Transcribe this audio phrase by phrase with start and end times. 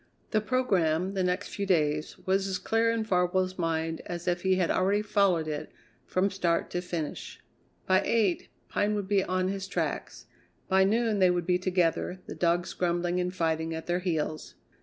[0.31, 4.55] The program, the next few days, was as clear in Farwell's mind as if he
[4.55, 5.71] had already followed it
[6.07, 7.39] from start to finish.
[7.85, 10.25] By eight Pine would be on his tracks;
[10.67, 14.55] by noon they would be together, the dogs grumbling and fighting at their heels.